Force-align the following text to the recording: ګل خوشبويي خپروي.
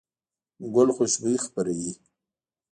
ګل 0.73 0.89
خوشبويي 0.95 1.37
خپروي. 1.45 1.91